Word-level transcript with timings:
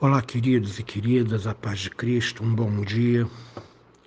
Olá, 0.00 0.22
queridos 0.22 0.78
e 0.78 0.84
queridas, 0.84 1.44
a 1.44 1.52
paz 1.52 1.80
de 1.80 1.90
Cristo, 1.90 2.44
um 2.44 2.54
bom 2.54 2.82
dia. 2.82 3.26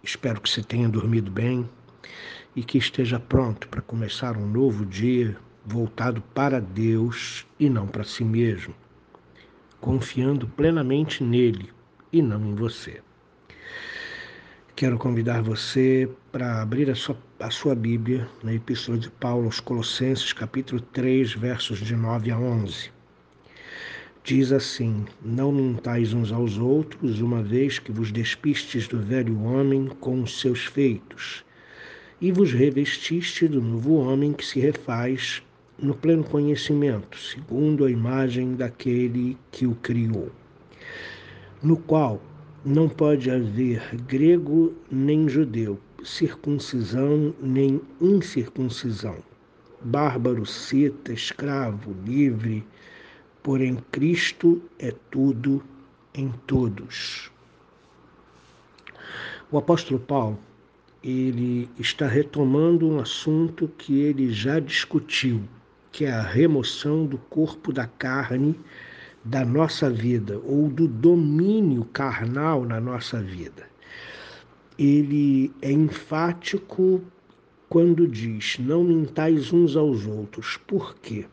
Espero 0.02 0.40
que 0.40 0.50
você 0.50 0.64
tenha 0.64 0.88
dormido 0.88 1.30
bem 1.30 1.70
e 2.56 2.64
que 2.64 2.78
esteja 2.78 3.20
pronto 3.20 3.68
para 3.68 3.82
começar 3.82 4.38
um 4.38 4.48
novo 4.48 4.86
dia 4.86 5.36
voltado 5.66 6.22
para 6.34 6.62
Deus 6.62 7.46
e 7.60 7.70
não 7.70 7.88
para 7.88 8.06
si 8.06 8.24
mesmo, 8.24 8.74
confiando 9.82 10.48
plenamente 10.48 11.26
nele 11.26 11.70
e 12.10 12.22
não 12.22 12.46
em 12.46 12.56
você. 12.56 13.02
Quero 14.74 14.98
convidar 14.98 15.42
você 15.42 16.10
para 16.32 16.62
abrir 16.62 16.90
a 16.90 16.96
sua, 16.96 17.18
a 17.38 17.52
sua 17.52 17.76
Bíblia 17.76 18.30
na 18.42 18.54
Epístola 18.54 18.98
de 18.98 19.10
Paulo 19.10 19.44
aos 19.44 19.60
Colossenses, 19.60 20.32
capítulo 20.32 20.80
3, 20.80 21.34
versos 21.34 21.80
de 21.80 21.98
9 21.98 22.32
a 22.32 22.40
11 22.40 23.01
Diz 24.24 24.52
assim: 24.52 25.06
Não 25.26 25.52
mintais 25.52 26.14
uns 26.14 26.32
aos 26.32 26.56
outros, 26.56 27.20
uma 27.22 27.42
vez 27.42 27.80
que 27.80 27.92
vos 27.92 28.12
despistes 28.12 28.88
do 28.88 29.00
velho 29.00 29.42
homem 29.42 29.88
com 30.00 30.22
os 30.22 30.40
seus 30.40 30.64
feitos, 30.64 31.44
e 32.22 32.32
vos 32.32 32.54
revestiste 32.54 33.48
do 33.48 33.60
novo 33.60 33.96
homem 33.96 34.32
que 34.32 34.46
se 34.46 34.60
refaz 34.60 35.42
no 35.78 35.96
pleno 35.96 36.24
conhecimento, 36.24 37.18
segundo 37.18 37.84
a 37.84 37.90
imagem 37.90 38.54
daquele 38.54 39.36
que 39.52 39.66
o 39.66 39.74
criou, 39.74 40.30
no 41.64 41.76
qual 41.76 42.22
não 42.64 42.88
pode 42.88 43.32
haver 43.32 43.82
grego 44.08 44.72
nem 44.92 45.28
judeu, 45.28 45.80
circuncisão 46.04 47.34
nem 47.42 47.82
incircuncisão, 48.00 49.18
bárbaro, 49.84 50.46
cita, 50.46 51.12
escravo, 51.12 51.96
livre, 52.06 52.64
porém 53.44 53.78
Cristo 53.92 54.62
é 54.78 54.94
tudo 55.10 55.64
em 56.14 56.32
todos. 56.46 57.32
O 59.52 59.58
apóstolo 59.58 60.00
Paulo, 60.00 60.40
ele 61.04 61.70
está 61.80 62.08
retomando 62.08 62.88
um 62.88 63.00
assunto 63.00 63.68
que 63.78 64.00
ele 64.00 64.32
já 64.32 64.60
discutiu, 64.60 65.42
que 65.92 66.06
é 66.06 66.12
a 66.12 66.22
remoção 66.22 67.06
do 67.06 67.18
corpo 67.18 67.74
da 67.74 67.88
carne 67.88 68.58
da 69.24 69.46
nossa 69.46 69.90
vida 69.90 70.40
ou 70.44 70.70
do 70.70 70.88
domínio 70.88 71.86
carnal 71.86 72.66
na 72.66 72.80
nossa 72.80 73.22
vida. 73.22 73.70
Ele 74.78 75.52
é 75.62 75.72
enfático 75.72 77.02
quando 77.70 78.08
diz: 78.08 78.58
Não 78.60 78.84
mintais 78.84 79.52
uns 79.54 79.76
aos 79.76 80.06
outros. 80.06 80.58
Por 80.66 80.96
quê? 80.96 81.26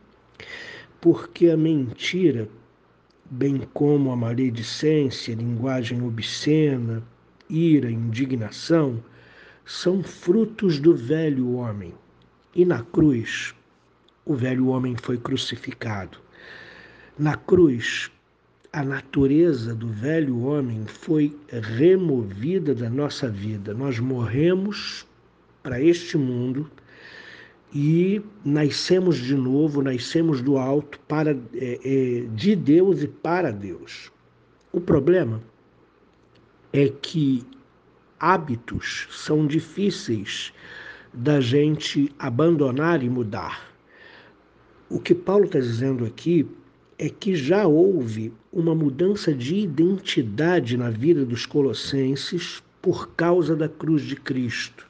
Porque 1.00 1.48
a 1.48 1.56
mentira, 1.56 2.48
bem 3.30 3.60
como 3.72 4.10
a 4.10 4.16
maledicência, 4.16 5.34
linguagem 5.34 6.02
obscena, 6.02 7.02
ira, 7.48 7.90
indignação, 7.90 9.02
são 9.64 10.02
frutos 10.02 10.80
do 10.80 10.94
velho 10.94 11.54
homem. 11.54 11.94
E 12.54 12.64
na 12.64 12.82
cruz, 12.82 13.54
o 14.24 14.34
velho 14.34 14.68
homem 14.68 14.96
foi 14.96 15.18
crucificado. 15.18 16.18
Na 17.18 17.36
cruz, 17.36 18.10
a 18.72 18.82
natureza 18.82 19.74
do 19.74 19.88
velho 19.88 20.42
homem 20.44 20.84
foi 20.86 21.36
removida 21.50 22.74
da 22.74 22.90
nossa 22.90 23.28
vida. 23.28 23.72
Nós 23.74 23.98
morremos 23.98 25.06
para 25.62 25.80
este 25.80 26.16
mundo 26.16 26.70
e 27.74 28.22
nascemos 28.44 29.16
de 29.16 29.34
novo, 29.34 29.82
nascemos 29.82 30.40
do 30.40 30.56
alto 30.56 30.98
para 31.00 31.32
é, 31.54 31.80
é, 31.84 32.26
de 32.34 32.56
Deus 32.56 33.02
e 33.02 33.08
para 33.08 33.50
Deus. 33.50 34.10
O 34.72 34.80
problema 34.80 35.42
é 36.72 36.88
que 36.88 37.44
hábitos 38.18 39.06
são 39.10 39.46
difíceis 39.46 40.52
da 41.12 41.40
gente 41.40 42.12
abandonar 42.18 43.02
e 43.02 43.08
mudar. 43.08 43.68
O 44.88 44.98
que 44.98 45.14
Paulo 45.14 45.44
está 45.44 45.58
dizendo 45.58 46.04
aqui 46.04 46.48
é 46.98 47.08
que 47.08 47.36
já 47.36 47.66
houve 47.66 48.32
uma 48.52 48.74
mudança 48.74 49.32
de 49.32 49.56
identidade 49.56 50.76
na 50.76 50.90
vida 50.90 51.24
dos 51.24 51.44
colossenses 51.44 52.62
por 52.80 53.10
causa 53.10 53.54
da 53.54 53.68
cruz 53.68 54.02
de 54.02 54.16
Cristo 54.16 54.87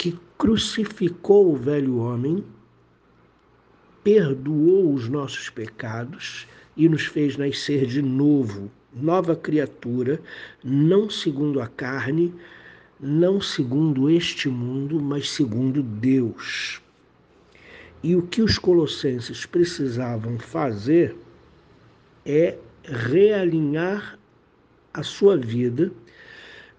que 0.00 0.18
crucificou 0.38 1.52
o 1.52 1.56
velho 1.56 1.98
homem, 1.98 2.42
perdoou 4.02 4.94
os 4.94 5.10
nossos 5.10 5.50
pecados 5.50 6.48
e 6.74 6.88
nos 6.88 7.04
fez 7.04 7.36
nascer 7.36 7.84
de 7.84 8.00
novo, 8.00 8.70
nova 8.94 9.36
criatura, 9.36 10.18
não 10.64 11.10
segundo 11.10 11.60
a 11.60 11.66
carne, 11.66 12.34
não 12.98 13.42
segundo 13.42 14.08
este 14.08 14.48
mundo, 14.48 14.98
mas 14.98 15.28
segundo 15.28 15.82
Deus. 15.82 16.80
E 18.02 18.16
o 18.16 18.22
que 18.22 18.40
os 18.40 18.58
colossenses 18.58 19.44
precisavam 19.44 20.38
fazer 20.38 21.14
é 22.24 22.56
realinhar 22.84 24.18
a 24.94 25.02
sua 25.02 25.36
vida 25.36 25.92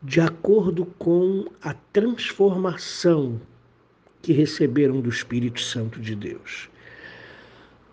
de 0.03 0.19
acordo 0.19 0.83
com 0.97 1.45
a 1.61 1.75
transformação 1.93 3.39
que 4.19 4.33
receberam 4.33 4.99
do 4.99 5.09
Espírito 5.09 5.61
Santo 5.61 5.99
de 5.99 6.15
Deus. 6.15 6.69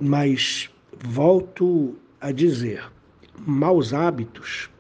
Mas 0.00 0.70
volto 1.04 1.96
a 2.18 2.32
dizer, 2.32 2.82
maus 3.46 3.92
hábitos, 3.92 4.70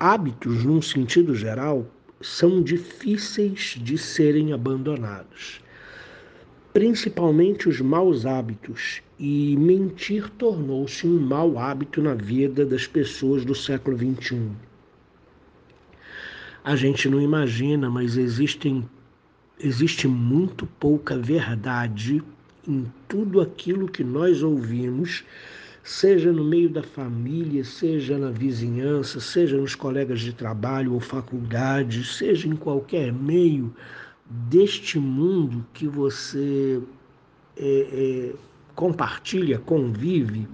hábitos 0.00 0.64
num 0.64 0.80
sentido 0.80 1.34
geral, 1.34 1.86
são 2.22 2.62
difíceis 2.62 3.76
de 3.78 3.98
serem 3.98 4.54
abandonados. 4.54 5.60
Principalmente 6.72 7.68
os 7.68 7.78
maus 7.78 8.24
hábitos, 8.24 9.02
e 9.18 9.54
mentir 9.58 10.30
tornou-se 10.30 11.06
um 11.06 11.20
mau 11.20 11.58
hábito 11.58 12.00
na 12.00 12.14
vida 12.14 12.64
das 12.64 12.86
pessoas 12.86 13.44
do 13.44 13.54
século 13.54 13.98
XXI 13.98 14.50
a 16.64 16.76
gente 16.76 17.08
não 17.08 17.20
imagina, 17.20 17.90
mas 17.90 18.16
existem, 18.16 18.88
existe 19.58 20.06
muito 20.06 20.66
pouca 20.78 21.18
verdade 21.18 22.22
em 22.66 22.86
tudo 23.08 23.40
aquilo 23.40 23.88
que 23.88 24.04
nós 24.04 24.42
ouvimos, 24.42 25.24
seja 25.82 26.30
no 26.30 26.44
meio 26.44 26.70
da 26.70 26.82
família, 26.82 27.64
seja 27.64 28.16
na 28.16 28.30
vizinhança, 28.30 29.18
seja 29.18 29.56
nos 29.56 29.74
colegas 29.74 30.20
de 30.20 30.32
trabalho 30.32 30.94
ou 30.94 31.00
faculdade, 31.00 32.04
seja 32.04 32.46
em 32.46 32.54
qualquer 32.54 33.12
meio 33.12 33.74
deste 34.24 34.98
mundo 34.98 35.66
que 35.74 35.88
você 35.88 36.80
é, 37.56 37.88
é, 37.92 38.32
compartilha, 38.76 39.58
convive 39.58 40.46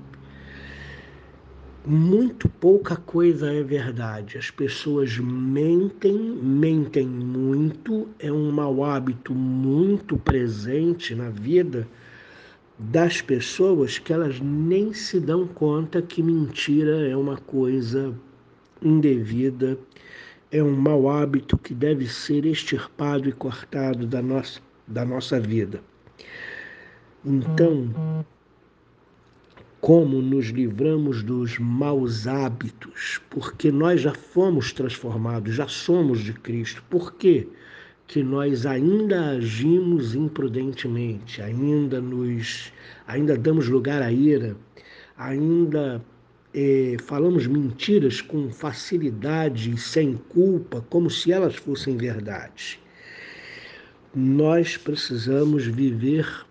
muito 1.88 2.50
pouca 2.50 2.96
coisa 2.96 3.50
é 3.50 3.62
verdade. 3.62 4.36
As 4.36 4.50
pessoas 4.50 5.16
mentem, 5.18 6.18
mentem 6.18 7.06
muito, 7.06 8.06
é 8.18 8.30
um 8.30 8.52
mau 8.52 8.84
hábito 8.84 9.34
muito 9.34 10.18
presente 10.18 11.14
na 11.14 11.30
vida 11.30 11.88
das 12.78 13.22
pessoas 13.22 13.98
que 13.98 14.12
elas 14.12 14.38
nem 14.38 14.92
se 14.92 15.18
dão 15.18 15.46
conta 15.46 16.02
que 16.02 16.22
mentira 16.22 17.08
é 17.08 17.16
uma 17.16 17.38
coisa 17.38 18.14
indevida, 18.82 19.78
é 20.52 20.62
um 20.62 20.76
mau 20.76 21.08
hábito 21.08 21.56
que 21.56 21.74
deve 21.74 22.06
ser 22.06 22.44
extirpado 22.44 23.28
e 23.28 23.32
cortado 23.32 24.06
da 24.06 24.20
nossa, 24.20 24.60
da 24.86 25.06
nossa 25.06 25.40
vida. 25.40 25.80
Então, 27.24 27.92
como 29.88 30.20
nos 30.20 30.48
livramos 30.48 31.22
dos 31.22 31.58
maus 31.58 32.26
hábitos, 32.26 33.22
porque 33.30 33.72
nós 33.72 34.02
já 34.02 34.12
fomos 34.12 34.70
transformados, 34.70 35.54
já 35.54 35.66
somos 35.66 36.20
de 36.20 36.34
Cristo. 36.34 36.84
Por 36.90 37.14
quê? 37.14 37.48
Que 38.06 38.22
nós 38.22 38.66
ainda 38.66 39.30
agimos 39.30 40.14
imprudentemente, 40.14 41.40
ainda 41.40 42.02
nos 42.02 42.70
ainda 43.06 43.34
damos 43.34 43.66
lugar 43.66 44.02
à 44.02 44.12
ira, 44.12 44.54
ainda 45.16 46.04
é, 46.52 46.96
falamos 47.00 47.46
mentiras 47.46 48.20
com 48.20 48.50
facilidade 48.50 49.70
e 49.70 49.78
sem 49.78 50.16
culpa, 50.28 50.84
como 50.90 51.08
se 51.08 51.32
elas 51.32 51.56
fossem 51.56 51.96
verdade. 51.96 52.78
Nós 54.14 54.76
precisamos 54.76 55.64
viver 55.64 56.46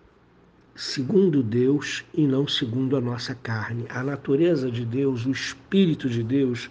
segundo 0.77 1.41
Deus 1.41 2.05
e 2.13 2.27
não 2.27 2.47
segundo 2.47 2.95
a 2.95 3.01
nossa 3.01 3.33
carne. 3.33 3.87
A 3.89 4.03
natureza 4.03 4.69
de 4.69 4.85
Deus, 4.85 5.25
o 5.25 5.31
Espírito 5.31 6.07
de 6.07 6.21
Deus, 6.21 6.69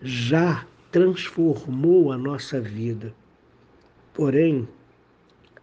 já 0.00 0.64
transformou 0.92 2.12
a 2.12 2.16
nossa 2.16 2.60
vida. 2.60 3.12
Porém, 4.12 4.68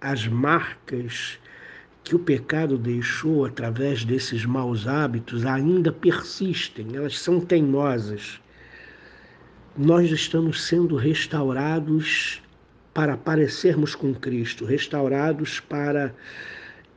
as 0.02 0.28
marcas 0.28 1.40
que 2.04 2.14
o 2.14 2.20
pecado 2.20 2.78
deixou 2.78 3.46
através 3.46 4.04
desses 4.04 4.46
maus 4.46 4.86
hábitos 4.86 5.46
ainda 5.46 5.94
persistem, 5.94 6.88
elas 6.94 7.18
são 7.18 7.40
teimosas. 7.40 8.42
Nós 9.78 10.12
estamos 10.12 10.62
sendo 10.62 10.98
restaurados 10.98 12.42
para 12.94 13.16
parecermos 13.16 13.96
com 13.96 14.14
Cristo, 14.14 14.66
restaurados 14.66 15.62
para 15.62 16.14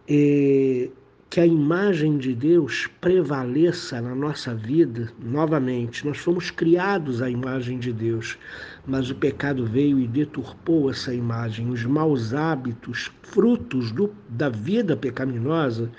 eh, 0.09 0.91
que 1.35 1.41
a 1.41 1.47
imagem 1.47 2.17
de 2.17 2.33
Deus 2.33 2.89
prevaleça 3.01 4.01
na 4.01 4.15
nossa 4.15 4.55
vida 4.55 5.13
novamente. 5.19 6.07
Nós 6.07 6.19
fomos 6.19 6.51
criados 6.51 7.21
à 7.21 7.29
imagem 7.29 7.79
de 7.79 7.93
Deus, 7.93 8.39
mas 8.87 9.11
o 9.11 9.17
pecado 9.17 9.67
veio 9.67 9.99
e 9.99 10.07
deturpou 10.07 10.91
essa 10.91 11.13
imagem. 11.13 11.71
Os 11.71 11.85
maus 11.85 12.33
hábitos, 12.33 13.11
frutos 13.23 13.91
do, 13.91 14.15
da 14.29 14.49
vida 14.49 14.97
pecaminosa, 14.97 15.91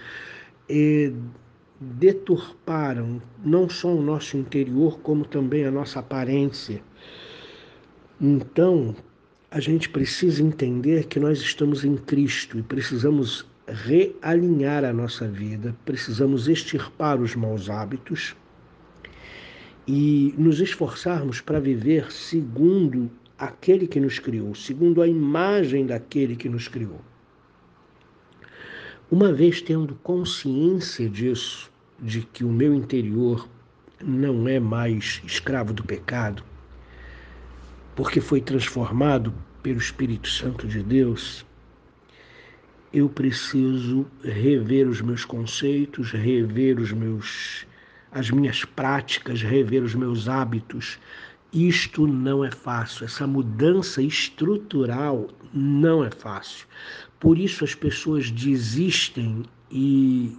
eh, 0.70 1.12
deturparam 1.82 3.22
não 3.44 3.68
só 3.68 3.94
o 3.94 4.02
nosso 4.02 4.38
interior, 4.38 5.00
como 5.00 5.26
também 5.26 5.66
a 5.66 5.72
nossa 5.72 6.00
aparência. 6.00 6.82
Então, 8.22 8.96
a 9.52 9.60
gente 9.60 9.90
precisa 9.90 10.42
entender 10.42 11.08
que 11.08 11.20
nós 11.20 11.40
estamos 11.40 11.84
em 11.84 11.98
Cristo 11.98 12.58
e 12.58 12.64
precisamos 12.64 13.46
realinhar 13.68 14.84
a 14.84 14.94
nossa 14.94 15.28
vida, 15.28 15.76
precisamos 15.86 16.48
extirpar 16.48 17.20
os 17.20 17.36
maus 17.36 17.70
hábitos 17.70 18.36
e 19.88 20.34
nos 20.38 20.60
esforçarmos 20.60 21.42
para 21.42 21.60
viver 21.60 22.12
segundo 22.12 23.10
aquele 23.38 23.88
que 23.88 24.00
nos 24.00 24.20
criou, 24.20 24.56
segundo 24.56 25.02
a 25.02 25.08
imagem 25.08 25.86
daquele 25.86 26.36
que 26.36 26.50
nos 26.50 26.68
criou. 26.68 27.02
Uma 29.12 29.32
vez 29.32 29.62
tendo 29.62 29.96
consciência 29.96 31.10
disso, 31.10 31.72
de 32.00 32.22
que 32.22 32.44
o 32.44 32.52
meu 32.52 32.74
interior 32.74 33.48
não 34.04 34.48
é 34.48 34.60
mais 34.60 35.22
escravo 35.26 35.74
do 35.74 35.84
pecado, 35.84 36.44
porque 37.96 38.20
foi 38.20 38.42
transformado 38.42 39.34
pelo 39.64 39.78
Espírito 39.78 40.30
Santo 40.30 40.68
de 40.68 40.84
Deus, 40.84 41.46
eu 42.96 43.10
preciso 43.10 44.06
rever 44.24 44.88
os 44.88 45.02
meus 45.02 45.26
conceitos, 45.26 46.12
rever 46.12 46.80
os 46.80 46.94
meus 46.94 47.68
as 48.10 48.32
minhas 48.32 48.64
práticas, 48.64 49.42
rever 49.42 49.84
os 49.84 49.94
meus 49.94 50.30
hábitos. 50.30 50.98
Isto 51.52 52.08
não 52.08 52.46
é 52.46 52.50
fácil, 52.50 53.04
essa 53.04 53.28
mudança 53.28 54.02
estrutural 54.02 55.28
não 55.54 56.06
é 56.06 56.10
fácil. 56.10 56.66
Por 57.20 57.38
isso 57.38 57.66
as 57.66 57.76
pessoas 57.76 58.32
desistem 58.32 59.44
e 59.70 60.32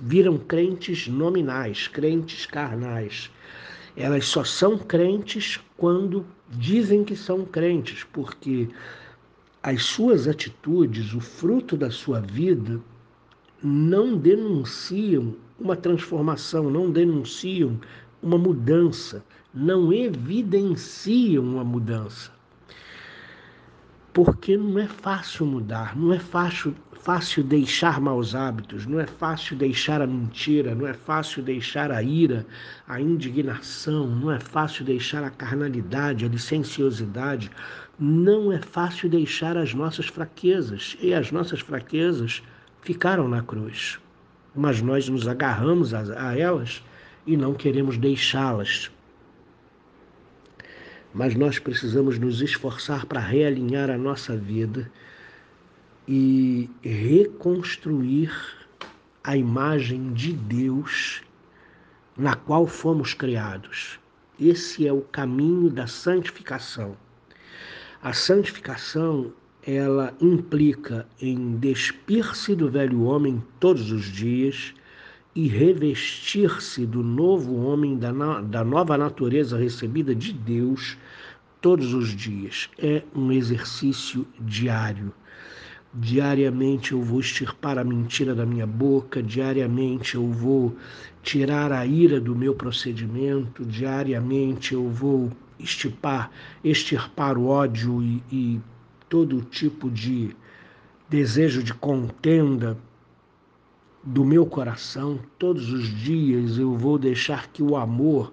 viram 0.00 0.38
crentes 0.38 1.06
nominais, 1.06 1.88
crentes 1.88 2.46
carnais. 2.46 3.30
Elas 3.94 4.24
só 4.24 4.42
são 4.44 4.78
crentes 4.78 5.60
quando 5.76 6.24
dizem 6.48 7.04
que 7.04 7.14
são 7.14 7.44
crentes, 7.44 8.04
porque 8.10 8.68
as 9.62 9.82
suas 9.82 10.28
atitudes, 10.28 11.14
o 11.14 11.20
fruto 11.20 11.76
da 11.76 11.90
sua 11.90 12.20
vida, 12.20 12.80
não 13.62 14.16
denunciam 14.16 15.34
uma 15.58 15.76
transformação, 15.76 16.70
não 16.70 16.90
denunciam 16.90 17.78
uma 18.22 18.38
mudança, 18.38 19.24
não 19.52 19.92
evidenciam 19.92 21.44
uma 21.44 21.64
mudança. 21.64 22.30
Porque 24.12 24.56
não 24.56 24.78
é 24.78 24.86
fácil 24.86 25.46
mudar, 25.46 25.96
não 25.96 26.12
é 26.12 26.18
fácil, 26.18 26.74
fácil 27.08 27.42
deixar 27.42 27.98
maus 28.02 28.34
hábitos, 28.34 28.84
não 28.84 29.00
é 29.00 29.06
fácil 29.06 29.56
deixar 29.56 30.02
a 30.02 30.06
mentira, 30.06 30.74
não 30.74 30.86
é 30.86 30.92
fácil 30.92 31.42
deixar 31.42 31.90
a 31.90 32.02
ira, 32.02 32.44
a 32.86 33.00
indignação, 33.00 34.06
não 34.06 34.30
é 34.30 34.38
fácil 34.38 34.84
deixar 34.84 35.24
a 35.24 35.30
carnalidade, 35.30 36.26
a 36.26 36.28
licenciosidade, 36.28 37.50
não 37.98 38.52
é 38.52 38.60
fácil 38.60 39.08
deixar 39.08 39.56
as 39.56 39.72
nossas 39.72 40.04
fraquezas, 40.04 40.98
e 41.00 41.14
as 41.14 41.32
nossas 41.32 41.60
fraquezas 41.60 42.42
ficaram 42.82 43.26
na 43.26 43.40
cruz. 43.40 43.98
Mas 44.54 44.82
nós 44.82 45.08
nos 45.08 45.26
agarramos 45.26 45.94
a, 45.94 46.28
a 46.28 46.38
elas 46.38 46.84
e 47.26 47.38
não 47.38 47.54
queremos 47.54 47.96
deixá-las. 47.96 48.90
Mas 51.14 51.34
nós 51.34 51.58
precisamos 51.58 52.18
nos 52.18 52.42
esforçar 52.42 53.06
para 53.06 53.18
realinhar 53.18 53.88
a 53.88 53.96
nossa 53.96 54.36
vida 54.36 54.92
e 56.08 56.70
reconstruir 56.82 58.32
a 59.22 59.36
imagem 59.36 60.12
de 60.14 60.32
Deus 60.32 61.22
na 62.16 62.34
qual 62.34 62.66
fomos 62.66 63.12
criados. 63.12 64.00
Esse 64.40 64.86
é 64.86 64.92
o 64.92 65.02
caminho 65.02 65.68
da 65.68 65.86
santificação. 65.86 66.96
A 68.02 68.14
santificação 68.14 69.32
ela 69.62 70.14
implica 70.18 71.06
em 71.20 71.56
despir-se 71.56 72.54
do 72.54 72.70
velho 72.70 73.02
homem 73.02 73.42
todos 73.60 73.92
os 73.92 74.04
dias 74.04 74.72
e 75.34 75.46
revestir-se 75.46 76.86
do 76.86 77.02
novo 77.02 77.54
homem, 77.56 77.98
da, 77.98 78.12
da 78.40 78.64
nova 78.64 78.96
natureza 78.96 79.58
recebida 79.58 80.14
de 80.14 80.32
Deus 80.32 80.96
todos 81.60 81.92
os 81.92 82.08
dias. 82.16 82.70
É 82.78 83.02
um 83.14 83.30
exercício 83.30 84.26
diário. 84.40 85.12
Diariamente 85.94 86.92
eu 86.92 87.00
vou 87.00 87.18
extirpar 87.18 87.78
a 87.78 87.84
mentira 87.84 88.34
da 88.34 88.44
minha 88.44 88.66
boca, 88.66 89.22
diariamente 89.22 90.16
eu 90.16 90.30
vou 90.30 90.76
tirar 91.22 91.72
a 91.72 91.86
ira 91.86 92.20
do 92.20 92.36
meu 92.36 92.54
procedimento, 92.54 93.64
diariamente 93.64 94.74
eu 94.74 94.88
vou 94.88 95.30
extirpar, 95.58 96.30
extirpar 96.62 97.38
o 97.38 97.46
ódio 97.46 98.02
e, 98.02 98.22
e 98.30 98.60
todo 99.08 99.40
tipo 99.40 99.90
de 99.90 100.36
desejo 101.08 101.62
de 101.62 101.72
contenda 101.72 102.76
do 104.04 104.24
meu 104.24 104.44
coração. 104.44 105.18
Todos 105.38 105.72
os 105.72 105.88
dias 105.88 106.58
eu 106.58 106.74
vou 106.76 106.98
deixar 106.98 107.48
que 107.48 107.62
o 107.62 107.76
amor 107.76 108.32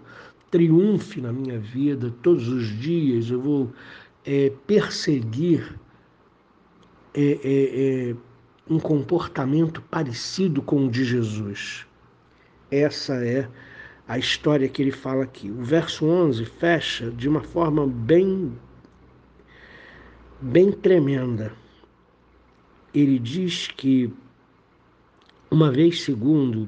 triunfe 0.51 1.21
na 1.21 1.31
minha 1.31 1.57
vida. 1.57 2.13
Todos 2.21 2.47
os 2.47 2.67
dias 2.79 3.29
eu 3.29 3.41
vou 3.41 3.73
é, 4.25 4.51
perseguir 4.67 5.79
é, 7.15 7.39
é, 7.43 8.09
é 8.11 8.15
um 8.69 8.79
comportamento 8.79 9.81
parecido 9.81 10.61
com 10.61 10.85
o 10.85 10.91
de 10.91 11.03
Jesus. 11.03 11.85
Essa 12.69 13.15
é 13.25 13.47
a 14.07 14.17
história 14.17 14.67
que 14.67 14.81
ele 14.81 14.91
fala 14.91 15.23
aqui. 15.23 15.49
O 15.49 15.63
verso 15.63 16.05
11 16.05 16.45
fecha 16.45 17.09
de 17.11 17.27
uma 17.29 17.41
forma 17.41 17.87
bem 17.87 18.51
bem 20.41 20.71
tremenda. 20.71 21.53
Ele 22.93 23.17
diz 23.17 23.67
que 23.67 24.11
uma 25.49 25.71
vez 25.71 26.03
segundo 26.03 26.67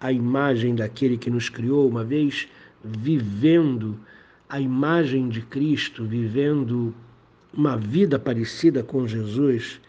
a 0.00 0.12
imagem 0.12 0.74
daquele 0.74 1.16
que 1.16 1.30
nos 1.30 1.48
criou, 1.48 1.88
uma 1.88 2.04
vez 2.04 2.48
vivendo 2.84 3.98
a 4.48 4.60
imagem 4.60 5.28
de 5.28 5.42
Cristo, 5.42 6.04
vivendo 6.04 6.94
uma 7.58 7.76
vida 7.76 8.20
parecida 8.20 8.84
com 8.84 9.04
Jesus, 9.04 9.80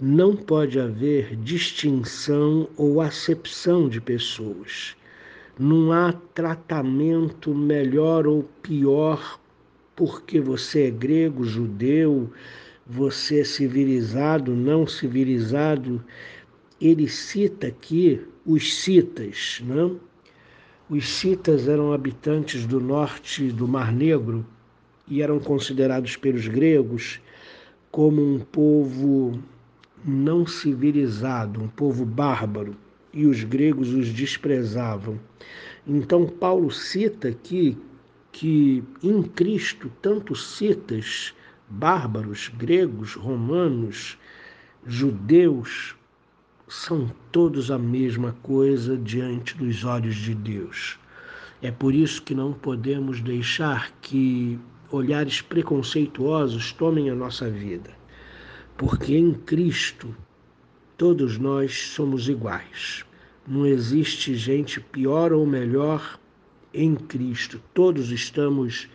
não 0.00 0.34
pode 0.34 0.80
haver 0.80 1.36
distinção 1.36 2.68
ou 2.76 3.00
acepção 3.00 3.88
de 3.88 4.00
pessoas. 4.00 4.96
Não 5.56 5.92
há 5.92 6.12
tratamento 6.34 7.54
melhor 7.54 8.26
ou 8.26 8.42
pior 8.60 9.38
porque 9.94 10.40
você 10.40 10.88
é 10.88 10.90
grego, 10.90 11.44
judeu, 11.44 12.32
você 12.84 13.42
é 13.42 13.44
civilizado, 13.44 14.52
não 14.52 14.84
civilizado. 14.84 16.02
Ele 16.80 17.08
cita 17.08 17.68
aqui 17.68 18.20
os 18.44 18.74
citas, 18.74 19.62
não? 19.64 20.00
Os 20.90 21.08
citas 21.08 21.68
eram 21.68 21.92
habitantes 21.92 22.66
do 22.66 22.80
norte 22.80 23.52
do 23.52 23.68
Mar 23.68 23.92
Negro 23.92 24.44
e 25.08 25.22
eram 25.22 25.38
considerados 25.38 26.16
pelos 26.16 26.46
gregos 26.48 27.20
como 27.90 28.22
um 28.22 28.40
povo 28.40 29.42
não 30.04 30.46
civilizado, 30.46 31.62
um 31.62 31.68
povo 31.68 32.04
bárbaro, 32.04 32.76
e 33.12 33.26
os 33.26 33.44
gregos 33.44 33.92
os 33.92 34.08
desprezavam. 34.08 35.20
Então, 35.86 36.26
Paulo 36.26 36.70
cita 36.70 37.28
aqui 37.28 37.76
que 38.32 38.82
em 39.02 39.22
Cristo 39.22 39.92
tanto 40.00 40.34
citas 40.34 41.34
bárbaros, 41.68 42.50
gregos, 42.56 43.14
romanos, 43.14 44.18
judeus, 44.86 45.94
são 46.66 47.12
todos 47.30 47.70
a 47.70 47.78
mesma 47.78 48.34
coisa 48.42 48.96
diante 48.96 49.56
dos 49.56 49.84
olhos 49.84 50.16
de 50.16 50.34
Deus. 50.34 50.98
É 51.60 51.70
por 51.70 51.94
isso 51.94 52.22
que 52.22 52.34
não 52.34 52.52
podemos 52.52 53.20
deixar 53.20 53.92
que 54.00 54.58
olhares 54.92 55.40
preconceituosos 55.40 56.72
tomem 56.72 57.08
a 57.08 57.14
nossa 57.14 57.50
vida, 57.50 57.90
porque 58.76 59.16
em 59.16 59.32
Cristo 59.32 60.14
todos 60.96 61.38
nós 61.38 61.88
somos 61.88 62.28
iguais. 62.28 63.04
Não 63.48 63.66
existe 63.66 64.36
gente 64.36 64.80
pior 64.80 65.32
ou 65.32 65.44
melhor 65.46 66.20
em 66.72 66.94
Cristo. 66.94 67.60
Todos 67.74 68.10
estamos, 68.10 68.88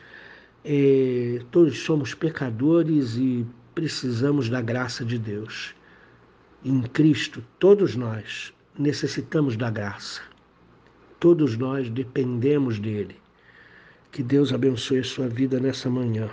é, 0.63 1.41
todos 1.51 1.79
somos 1.79 2.13
pecadores 2.13 3.15
e 3.15 3.45
precisamos 3.75 4.49
da 4.49 4.61
graça 4.61 5.03
de 5.03 5.17
Deus. 5.17 5.75
Em 6.63 6.81
Cristo, 6.81 7.43
todos 7.59 7.95
nós 7.95 8.53
necessitamos 8.77 9.57
da 9.57 9.69
graça. 9.69 10.21
Todos 11.19 11.57
nós 11.57 11.89
dependemos 11.89 12.79
dele. 12.79 13.15
Que 14.17 14.23
Deus 14.23 14.51
abençoe 14.51 14.97
a 14.97 15.03
sua 15.03 15.27
vida 15.27 15.59
nessa 15.59 15.91
manhã. 15.91 16.27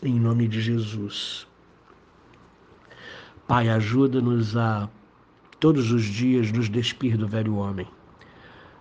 Em 0.00 0.14
nome 0.14 0.46
de 0.46 0.60
Jesus. 0.60 1.44
Pai, 3.48 3.68
ajuda-nos 3.68 4.56
a 4.56 4.88
todos 5.58 5.90
os 5.90 6.04
dias 6.04 6.52
nos 6.52 6.68
despir 6.68 7.16
do 7.16 7.26
velho 7.26 7.56
homem. 7.56 7.88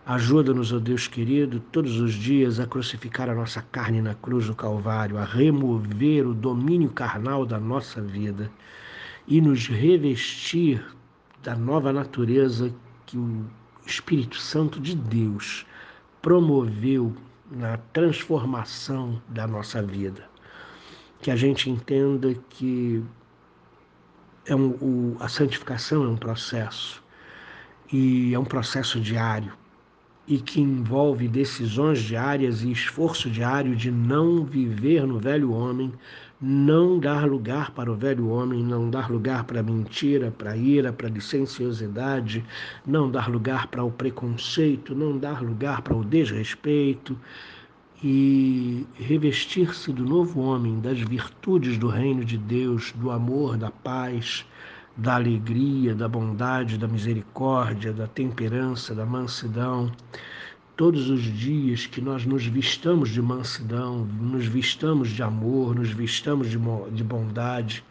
Ajuda-nos, 0.06 0.72
ó 0.72 0.76
oh 0.76 0.80
Deus 0.80 1.08
querido, 1.08 1.60
todos 1.72 2.00
os 2.00 2.14
dias 2.14 2.60
a 2.60 2.68
crucificar 2.68 3.32
a 3.32 3.34
nossa 3.34 3.64
carne 3.64 4.00
na 4.00 4.14
cruz 4.14 4.46
do 4.46 4.54
Calvário, 4.54 5.18
a 5.18 5.26
remover 5.26 6.28
o 6.28 6.36
domínio 6.36 6.92
carnal 6.92 7.48
da 7.48 7.60
nossa 7.60 8.00
vida 8.00 8.52
e 9.28 9.42
nos 9.42 9.66
revestir 9.66 10.86
da 11.42 11.56
nova 11.56 11.92
natureza 11.92 12.72
que 13.08 13.18
o 13.18 13.44
Espírito 13.88 14.38
Santo 14.38 14.80
de 14.80 14.96
Deus 14.96 15.66
promoveu 16.22 17.16
na 17.52 17.78
transformação 17.94 19.22
da 19.28 19.48
nossa 19.48 19.82
vida. 19.82 20.28
Que 21.22 21.32
a 21.32 21.36
gente 21.36 21.70
entenda 21.70 22.34
que 22.50 23.04
é 24.46 24.56
um, 24.56 24.70
o, 24.82 25.18
a 25.20 25.28
santificação 25.28 26.04
é 26.04 26.08
um 26.08 26.18
processo 26.18 27.04
e 27.92 28.34
é 28.34 28.40
um 28.40 28.46
processo 28.46 29.00
diário 29.00 29.54
e 30.30 30.38
que 30.38 30.62
envolve 30.62 31.28
decisões 31.28 32.00
diárias 32.00 32.62
e 32.62 32.72
esforço 32.72 33.32
diário 33.32 33.76
de 33.76 33.90
não 33.90 34.46
viver 34.46 35.06
no 35.08 35.20
velho 35.20 35.52
homem, 35.52 35.92
não 36.42 36.98
dar 37.00 37.26
lugar 37.26 37.72
para 37.72 37.92
o 37.92 37.96
velho 37.96 38.30
homem, 38.30 38.64
não 38.64 38.90
dar 38.90 39.12
lugar 39.12 39.44
para 39.44 39.60
a 39.60 39.64
mentira, 39.64 40.32
para 40.32 40.52
a 40.52 40.58
ira, 40.58 40.94
para 40.94 41.08
a 41.08 41.12
licenciosidade, 41.12 42.46
não 42.86 43.12
dar 43.12 43.30
lugar 43.30 43.68
para 43.68 43.84
o 43.84 43.92
preconceito, 43.92 44.96
não 44.96 45.18
dar 45.18 45.42
lugar 45.42 45.82
para 45.82 45.96
o 45.96 46.04
desrespeito 46.04 47.18
e 48.02 48.88
revestir-se 48.96 49.92
do 49.92 50.06
novo 50.06 50.40
homem, 50.40 50.80
das 50.80 51.00
virtudes 51.02 51.78
do 51.78 51.90
reino 51.90 52.24
de 52.24 52.38
Deus, 52.38 52.94
do 52.94 53.12
amor, 53.12 53.58
da 53.58 53.70
paz, 53.70 54.46
da 54.96 55.16
alegria, 55.16 55.94
da 55.94 56.08
bondade, 56.08 56.78
da 56.78 56.88
misericórdia, 56.88 57.92
da 57.92 58.08
temperança, 58.08 58.96
da 58.96 59.06
mansidão. 59.06 59.92
Todos 60.80 61.10
os 61.10 61.22
dias 61.22 61.86
que 61.86 62.00
nós 62.00 62.26
nos 62.26 62.46
vistamos 62.46 63.10
de 63.10 63.22
mansidão, 63.22 64.06
nos 64.06 64.46
vistamos 64.46 65.10
de 65.10 65.22
amor, 65.22 65.76
nos 65.76 65.90
vistamos 65.90 66.50
de, 66.50 66.58
de 66.94 67.04
bondade, 67.04 67.84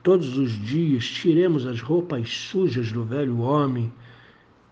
todos 0.00 0.38
os 0.38 0.52
dias 0.52 1.04
tiremos 1.08 1.66
as 1.66 1.80
roupas 1.80 2.30
sujas 2.30 2.92
do 2.92 3.02
velho 3.02 3.40
homem 3.40 3.92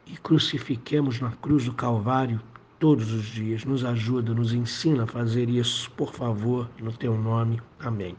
e 0.06 0.16
crucifiquemos 0.18 1.18
na 1.20 1.32
cruz 1.32 1.64
do 1.64 1.72
Calvário 1.72 2.40
todos 2.78 3.10
os 3.10 3.24
dias. 3.24 3.64
Nos 3.64 3.84
ajuda, 3.84 4.32
nos 4.32 4.52
ensina 4.52 5.02
a 5.02 5.08
fazer 5.08 5.50
isso, 5.50 5.90
por 5.96 6.14
favor, 6.14 6.70
no 6.80 6.92
teu 6.92 7.18
nome. 7.18 7.60
Amém. 7.80 8.14